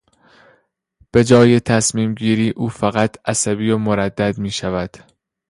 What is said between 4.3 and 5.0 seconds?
میشود.